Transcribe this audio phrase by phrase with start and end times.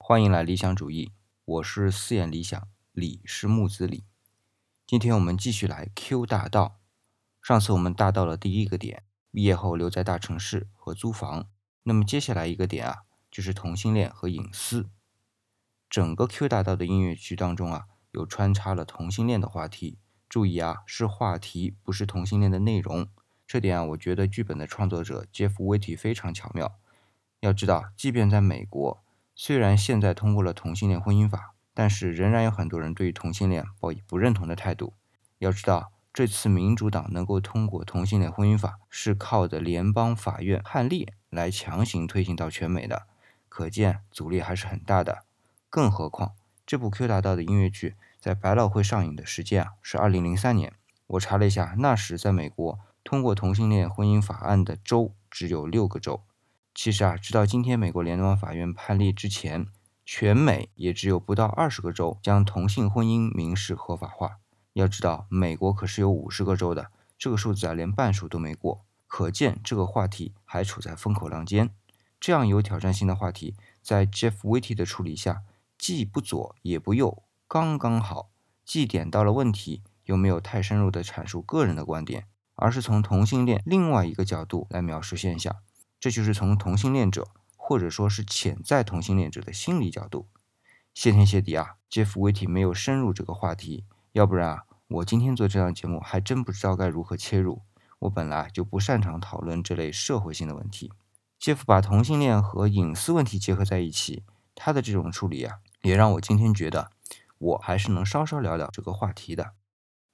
[0.00, 1.12] 欢迎来理想主义，
[1.44, 4.04] 我是四眼理想，李是木子李。
[4.86, 6.78] 今天我们继续来 Q 大道。
[7.42, 11.50] 上次我们大到了第一个点，毕业后留在大城市和租房。
[11.82, 14.88] 那么接下来一个点啊，就是同性恋和隐私。
[15.90, 19.98] 整个 Q 大道的音乐剧当中啊，有穿插了同性恋的话题。
[20.26, 23.08] 注意啊，是话题，不是同性恋的内容。
[23.46, 26.78] 这点啊，我觉得剧本的创作者 Jeff w i t t y 非常巧妙。
[27.40, 29.04] 要知道，即便在美国，
[29.40, 34.94] 虽然现在通过了同性恋婚姻法，但是仍然有很多人对于同性恋抱以不认同的态度。
[35.38, 43.06] 要知道，这次民主党能够通过同性恋婚姻法，是靠着联邦法院判例来强行推行到全美的，
[43.48, 45.22] 可见阻力还是很大的。
[45.70, 46.32] 更何况，
[46.66, 50.72] 这部 Q 大道的音乐剧在百老汇上映的时间啊是二零零三年。
[51.06, 52.80] 我查了一下，那时在美国。
[53.04, 56.24] 通过同性恋婚姻法案的州只有六个州。
[56.80, 59.66] 其实啊，直到今天美国联邦法院判例之前，
[60.04, 64.38] 全美也只有不到二十个州将同性婚姻民事合法化。
[64.74, 68.84] 要知道，美国可是有五十个州的，这个数字啊连半数都没过。
[69.08, 71.70] 可见这个话题还处在风口浪尖。
[72.20, 75.42] 这样有挑战性的话题，在 Jeff Witty 的处理下，
[75.76, 78.30] 既不左也不右，刚刚好，
[78.64, 82.28] 既点到了问题，又没有太深入的阐述个人的观点。
[82.54, 85.56] 而是从同性恋另外一个角度来描述现象，
[86.00, 90.28] 这就是从同性恋者或者说是潜在同性恋者的心理角度。
[90.94, 97.62] 谢天谢地啊，Jeff w i t 没有深入这个话题，要不然啊，我今天做这档节目还真不知道该如何切入。
[98.00, 100.92] 我本来就不擅长讨论这类社会性的问题。
[101.40, 106.90] Jeff 把同性恋和隐私问题结合在一起，他的这种处理啊，也让我今天觉得
[107.38, 109.52] 我还是能稍稍聊聊这个话题的。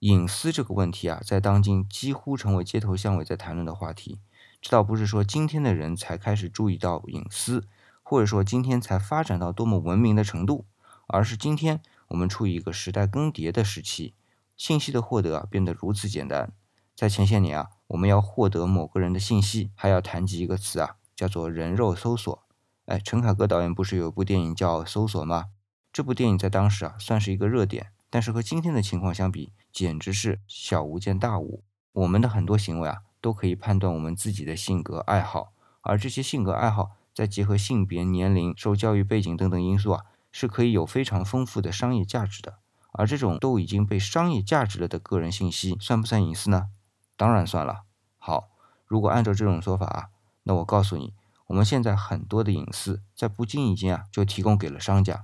[0.00, 4.20] 隐私这个问题啊，在当今几乎成为街头巷尾在谈论的话题。
[4.64, 7.68] 这倒不是说今天的人才开始注意到隐私，
[8.02, 10.64] 或者说今天才发展到多么文明的程度，
[11.06, 14.14] 而是今天我们处于一个时代更迭的时期，
[14.56, 16.50] 信息的获得啊变得如此简单。
[16.96, 22.42] 在前些年啊，我们要获得某个人的信息，还要谈及一个词啊，叫做人肉搜索。
[22.86, 25.48] 哎，陈凯歌导演不是有一部电影叫《搜索》吗？
[25.92, 27.88] 这部电影在当时啊，算是一个热点。
[28.08, 31.62] 但是和今天的情况相比，简直是小巫见大巫。
[31.92, 42.58] 我们的很多行为啊，都可以判断我们自己的性格爱好，而这些性格爱好再结合性别、年龄、受教育背景等等因素啊，是可以有非常丰富的商业价值的。
[42.92, 46.68] 而这种都已经被商业价值了的个人信息，算不算隐私呢？
[47.16, 47.84] 当然算了。
[48.18, 48.50] 好，
[48.86, 50.08] 如果按照这种说法啊，
[50.42, 51.14] 那我告诉你，
[51.46, 55.22] 我们现在很多的隐私，在不经意间啊，就提供给了商家。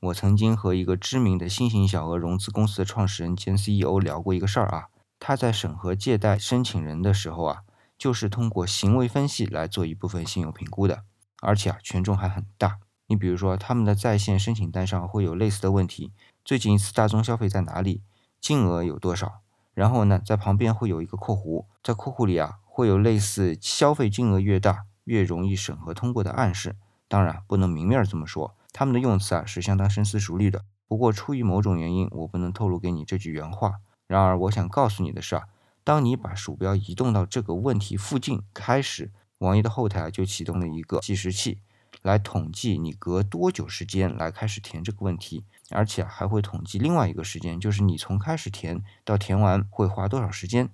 [0.00, 4.88] 我曾经和一个知名的新型小额融资公司的创始人兼 CEO 聊过一个事儿啊，
[5.24, 7.62] 他在审核借贷申请人的时候啊，
[7.96, 11.04] 就是通过行为分析来做一部分信用评估的，
[11.40, 12.78] 而且啊权重还很大。
[13.06, 16.10] 你比如说他们的在线申请单上会有类似的问题：
[16.44, 18.02] 最近一次大宗消费在哪里？
[18.40, 19.42] 金额有多少？
[19.74, 26.74] 然后呢，在旁边会有一个括弧，在括弧里啊会有类似消费金额越大越容易审核通过的暗示。
[27.06, 28.56] 当然不能明面这么说。
[28.72, 33.74] 他们的用词啊是相当深思熟虑的，不过出于某种原因，我不能透露给你这句原话。
[34.12, 35.44] 然而，我想告诉你的是啊，
[35.82, 41.60] 当你把鼠标移动到这个问题附近，开始，网页的后台就启动了一个计时器，
[42.02, 50.68] 来统计你隔多久时间来开始填这个问题，而且还会统计另外一个时间，就是你从开始填到填完会花多少时间。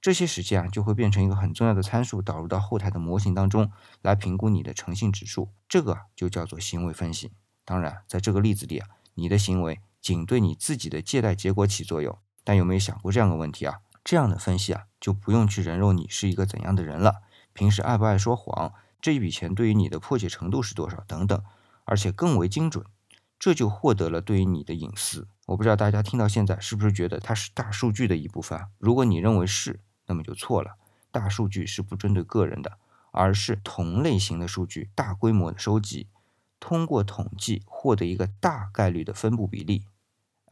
[0.00, 3.72] 这些时间啊，就会变成一个很重要的参数，导入到后台的模型当中
[4.02, 7.32] 来评估你的诚信指数，这个就叫做行为分析。
[7.64, 12.16] 当然，在这个例子里啊，你的行为仅对你自己的借贷结果起作用。
[12.44, 13.80] 但有没有想过这样的问题啊？
[14.04, 17.22] 这样的分析啊，就不用去人肉你是一个怎样的人了，
[17.54, 21.42] 平时爱不爱说谎，这一笔钱对于你的迫切程度是多少等等，
[21.84, 22.84] 而且更为精准，
[23.38, 25.26] 这就获得了对于你的隐私。
[25.46, 28.60] 我不知道大家听到现在是不是觉得它是大数据的一部分？
[28.78, 30.76] 如果你认为是，那么就错了。
[31.10, 32.78] 大数据是不针对个人的，
[33.10, 36.08] 而是同类型的数据大规模的收集。
[36.60, 39.84] 通过统计获得一个大概率的分布比例。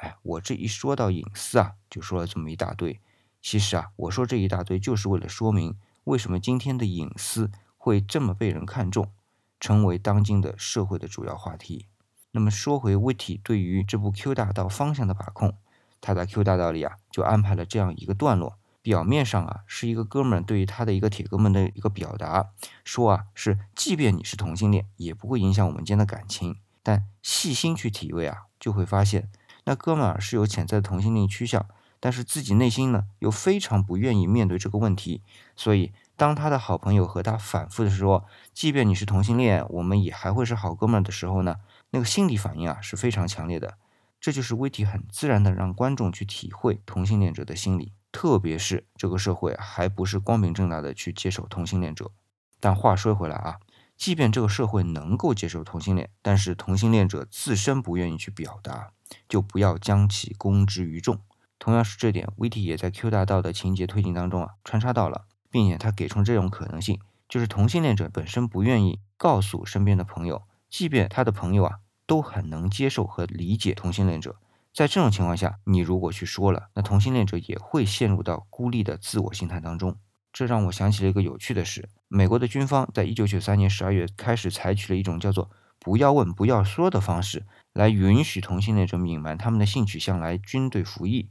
[0.00, 3.00] 哎，我这一说到隐私啊，就说了这么一大堆。
[3.42, 9.12] 其实啊，我说这一大堆就是为了说明为什么今天的隐私会这么被人看重，
[9.58, 11.86] 成为当今的社会的主要话题。
[12.30, 15.56] 那么说回 Witty 对于这部 Q 大道方向的把控，
[16.00, 18.56] 他在 Q 大道里啊就安排了这样一个段落。
[18.82, 22.52] 表面上啊，是一个哥们对于他的一个铁哥们的一个表达，
[22.82, 26.58] 说啊是，即便你是同性恋，也不会影响我们间的感情。
[26.82, 29.28] 但细心去体味啊，就会发现，
[29.70, 31.64] 那哥们儿是有潜在的同性恋趋向，
[32.00, 35.22] 但是自己内心呢又非常不愿意面对这个问题。
[35.54, 41.54] 所以，当他的好朋友和他反复的说，即便你是同性恋，我们也还会是好哥们儿的时候呢，
[41.90, 43.74] 那个心理反应啊是非常强烈的。
[44.20, 52.10] 这就是微体很自然的让观众去体会同性恋者的心理，特别是这个社会还不是光明正大的去接受同性恋者。
[52.58, 53.60] 但话说回来啊，
[54.00, 58.92] 即便这个社会能够接受同性恋，但是同性恋者自身不愿意去表达，
[59.28, 61.20] 就不要将其公之于众。
[61.58, 66.98] 同样是这点，，V T 也在 Q 大道的情节推进当中啊穿插到了，并且他给出这种可能性，
[67.28, 71.80] 就是同性恋者本身不愿意告诉身边的朋友，即便他的朋友啊。
[72.06, 74.34] 都很能接受和理解同性恋者，
[74.74, 79.96] 在这种情况下，你如果去说了，那同性恋者也会陷入到孤立的自我心态当中。
[80.32, 85.50] 这让我想起了一个有趣的事：美国的军方在一九九三年十二月开始采取了一种叫做
[85.80, 91.28] “不要问，不要说”的方式，来允许同性恋者隐瞒他们的性取向来军队服役。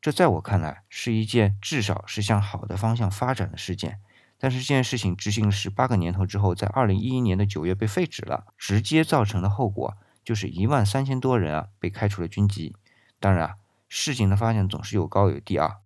[0.00, 4.00] 这在我看来是一件至少是向好的方向发展的事件。
[4.40, 12.76] 但是这件事情执行十八个年头之后，在二零一一年的九月被废止了，直接造成的后果就是一万三千多人啊被开除了军籍。
[13.18, 13.54] 当然啊，
[13.88, 15.78] 事情的发展总是有高有低啊。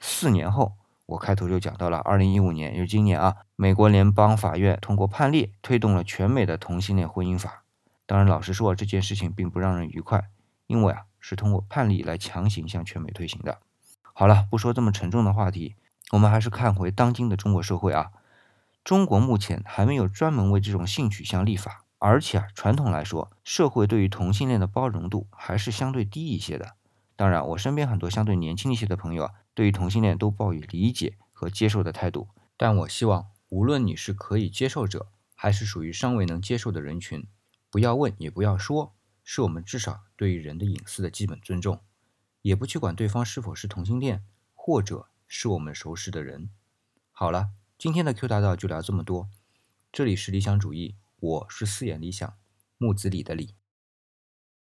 [0.00, 0.76] 四年后，
[1.10, 7.64] 我开头就讲到了二零一五年，也就是今年啊，美国联邦法院通过判例，推动了全美的同性恋婚姻法。
[8.06, 10.30] 当然，老实说，这件事情并不让人愉快，
[10.68, 13.58] 因为啊，是通过判例来强行向全美推行的。
[14.12, 15.74] 好了，不说这么沉重的话题。
[16.12, 18.12] 我们还是看回当今的中国社会啊，
[18.84, 26.74] 中国目前还没有专门为这种性取向立法，而且啊，传统来说，社会对于同性恋的包容度还是相对低一些的。
[27.20, 32.28] 当然，我身边很多相对年轻一些的朋友啊，对于同性恋都抱以理解和接受的态度。
[32.56, 37.28] 但我希望，无论你是可以接受者，还是属于尚未能接受的人群，
[37.68, 41.82] 不要问，也不要说，是我们至少对于人的隐私的基本尊重，
[42.40, 44.24] 也不去管对方是否是同性恋，
[44.54, 45.08] 或者。
[45.32, 46.50] 是我们熟识的人。
[47.12, 49.28] 好了，今天的 Q 大道就聊这么多。
[49.92, 52.34] 这里是理想主义，我是四眼理想
[52.78, 53.59] 木子李的李。